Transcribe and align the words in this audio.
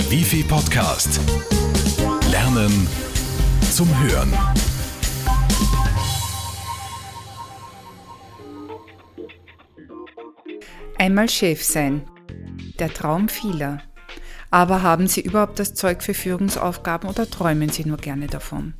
Der 0.00 0.10
Wifi 0.10 0.42
Podcast. 0.42 1.20
Lernen 2.30 2.88
zum 3.70 3.86
Hören. 4.02 4.32
Einmal 10.96 11.28
Chef 11.28 11.62
sein. 11.62 12.08
Der 12.78 12.88
Traum 12.94 13.28
vieler. 13.28 13.82
Aber 14.50 14.82
haben 14.82 15.06
Sie 15.06 15.20
überhaupt 15.20 15.58
das 15.58 15.74
Zeug 15.74 16.02
für 16.02 16.14
Führungsaufgaben 16.14 17.10
oder 17.10 17.28
träumen 17.28 17.68
Sie 17.68 17.84
nur 17.84 17.98
gerne 17.98 18.26
davon? 18.26 18.72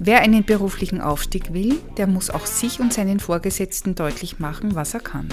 Wer 0.00 0.22
einen 0.22 0.42
beruflichen 0.42 1.00
Aufstieg 1.00 1.52
will, 1.52 1.78
der 1.98 2.08
muss 2.08 2.30
auch 2.30 2.46
sich 2.46 2.80
und 2.80 2.92
seinen 2.92 3.20
Vorgesetzten 3.20 3.94
deutlich 3.94 4.40
machen, 4.40 4.74
was 4.74 4.92
er 4.92 5.00
kann. 5.00 5.28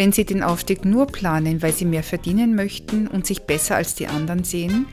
Wenn 0.00 0.12
Sie 0.12 0.24
den 0.24 0.42
Aufstieg 0.42 0.86
nur 0.86 1.08
planen, 1.08 1.60
weil 1.60 1.74
Sie 1.74 1.84
mehr 1.84 2.02
verdienen 2.02 2.54
möchten 2.54 3.06
und 3.06 3.26
sich 3.26 3.42
besser 3.42 3.76
als 3.76 3.94
die 3.94 4.06
anderen 4.06 4.44
sehen, 4.44 4.86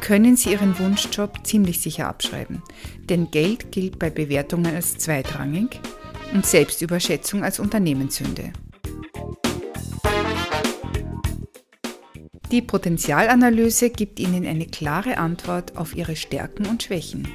können 0.00 0.34
Sie 0.34 0.52
Ihren 0.52 0.78
Wunschjob 0.78 1.46
ziemlich 1.46 1.82
sicher 1.82 2.08
abschreiben. 2.08 2.62
Denn 3.10 3.30
Geld 3.30 3.70
gilt 3.70 3.98
bei 3.98 4.08
Bewertungen 4.08 4.74
als 4.74 4.96
zweitrangig 4.96 5.78
und 6.32 6.46
Selbstüberschätzung 6.46 7.44
als 7.44 7.60
Unternehmenssünde. 7.60 8.54
Die 12.50 12.62
Potenzialanalyse 12.62 13.90
gibt 13.90 14.18
Ihnen 14.18 14.46
eine 14.46 14.64
klare 14.64 15.18
Antwort 15.18 15.76
auf 15.76 15.94
Ihre 15.94 16.16
Stärken 16.16 16.64
und 16.64 16.82
Schwächen 16.82 17.28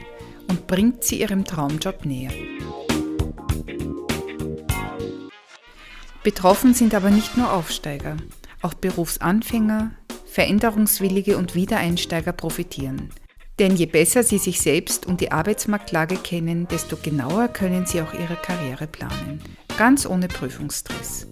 und 0.50 0.66
bringt 0.66 1.04
Sie 1.04 1.22
Ihrem 1.22 1.46
Traumjob 1.46 2.04
näher. 2.04 2.32
Betroffen 6.24 6.76
sind 6.76 6.94
aber 6.94 7.10
nicht 7.10 7.36
nur 7.36 7.52
Aufsteiger, 7.52 8.16
auch 8.62 8.76
Berufsanfänger, 8.76 9.92
Veränderungswillige 10.28 11.36
und 11.36 11.56
Wiedereinsteiger 11.56 12.32
profitieren. 12.32 13.10
Denn 13.58 13.76
je 13.76 13.88
besser 13.88 14.22
Sie 14.22 14.38
sich 14.38 14.62
selbst 14.62 15.08
und 15.08 15.20
die 15.20 15.32
Arbeitsmarktlage 15.32 16.18
kennen, 16.18 16.68
desto 16.68 16.96
genauer 16.96 17.48
können 17.48 17.88
Sie 17.88 18.02
auch 18.02 18.14
Ihre 18.14 18.36
Karriere 18.36 18.86
planen, 18.86 19.42
ganz 19.78 20.06
ohne 20.06 20.28
Prüfungsstress. 20.28 21.28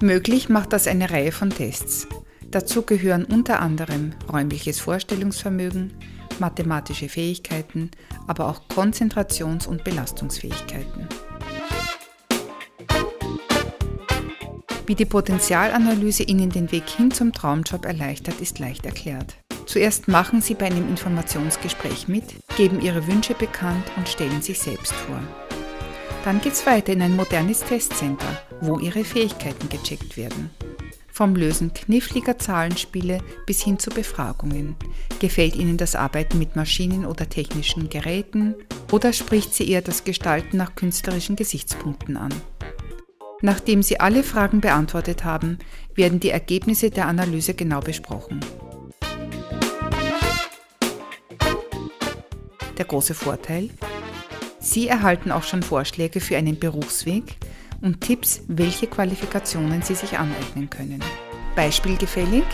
Möglich 0.00 0.48
macht 0.48 0.72
das 0.72 0.88
eine 0.88 1.10
Reihe 1.10 1.30
von 1.30 1.50
Tests. 1.50 2.08
Dazu 2.50 2.82
gehören 2.82 3.24
unter 3.24 3.60
anderem 3.60 4.14
räumliches 4.30 4.80
Vorstellungsvermögen, 4.80 5.92
mathematische 6.40 7.08
Fähigkeiten, 7.08 7.90
aber 8.26 8.48
auch 8.48 8.62
Konzentrations- 8.68 9.66
und 9.66 9.84
Belastungsfähigkeiten. 9.84 11.08
Wie 14.86 14.94
die 14.96 15.04
Potenzialanalyse 15.04 16.24
Ihnen 16.24 16.50
den 16.50 16.72
Weg 16.72 16.88
hin 16.88 17.10
zum 17.10 17.32
Traumjob 17.32 17.84
erleichtert, 17.84 18.40
ist 18.40 18.58
leicht 18.58 18.84
erklärt. 18.84 19.36
Zuerst 19.66 20.08
machen 20.08 20.42
Sie 20.42 20.54
bei 20.54 20.66
einem 20.66 20.88
Informationsgespräch 20.88 22.08
mit, 22.08 22.24
geben 22.56 22.80
Ihre 22.80 23.06
Wünsche 23.06 23.34
bekannt 23.34 23.84
und 23.96 24.08
stellen 24.08 24.42
sich 24.42 24.58
selbst 24.58 24.92
vor. 24.92 25.20
Dann 26.24 26.40
geht's 26.40 26.66
weiter 26.66 26.92
in 26.92 27.02
ein 27.02 27.16
modernes 27.16 27.60
Testcenter, 27.60 28.42
wo 28.60 28.78
Ihre 28.78 29.04
Fähigkeiten 29.04 29.68
gecheckt 29.68 30.16
werden. 30.16 30.50
Vom 31.22 31.36
Lösen 31.36 31.72
kniffliger 31.72 32.36
Zahlenspiele 32.36 33.20
bis 33.46 33.62
hin 33.62 33.78
zu 33.78 33.90
Befragungen. 33.90 34.74
Gefällt 35.20 35.54
Ihnen 35.54 35.76
das 35.76 35.94
Arbeiten 35.94 36.36
mit 36.36 36.56
Maschinen 36.56 37.06
oder 37.06 37.28
technischen 37.28 37.88
Geräten 37.88 38.56
oder 38.90 39.12
spricht 39.12 39.54
Sie 39.54 39.70
eher 39.70 39.82
das 39.82 40.02
Gestalten 40.02 40.56
nach 40.56 40.74
künstlerischen 40.74 41.36
Gesichtspunkten 41.36 42.16
an? 42.16 42.34
Nachdem 43.40 43.84
Sie 43.84 44.00
alle 44.00 44.24
Fragen 44.24 44.60
beantwortet 44.60 45.22
haben, 45.22 45.60
werden 45.94 46.18
die 46.18 46.30
Ergebnisse 46.30 46.90
der 46.90 47.06
Analyse 47.06 47.54
genau 47.54 47.78
besprochen. 47.78 48.40
Der 52.76 52.84
große 52.84 53.14
Vorteil? 53.14 53.70
Sie 54.58 54.88
erhalten 54.88 55.30
auch 55.30 55.44
schon 55.44 55.62
Vorschläge 55.62 56.18
für 56.18 56.36
einen 56.36 56.58
Berufsweg, 56.58 57.36
und 57.82 58.00
Tipps, 58.00 58.42
welche 58.48 58.86
Qualifikationen 58.86 59.82
Sie 59.82 59.94
sich 59.94 60.18
aneignen 60.18 60.70
können. 60.70 61.02
Beispielgefällig? 61.54 62.44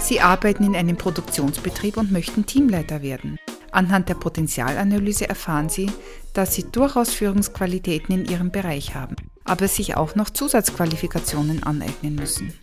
Sie 0.00 0.20
arbeiten 0.20 0.64
in 0.64 0.74
einem 0.74 0.96
Produktionsbetrieb 0.96 1.98
und 1.98 2.10
möchten 2.10 2.46
Teamleiter 2.46 3.02
werden. 3.02 3.38
Anhand 3.70 4.08
der 4.08 4.14
Potenzialanalyse 4.14 5.28
erfahren 5.28 5.68
Sie, 5.68 5.90
dass 6.32 6.54
Sie 6.54 6.64
durchaus 6.64 7.12
Führungsqualitäten 7.12 8.14
in 8.14 8.24
Ihrem 8.24 8.50
Bereich 8.50 8.94
haben, 8.94 9.16
aber 9.44 9.68
sich 9.68 9.96
auch 9.96 10.14
noch 10.14 10.30
Zusatzqualifikationen 10.30 11.62
aneignen 11.62 12.14
müssen. 12.14 12.54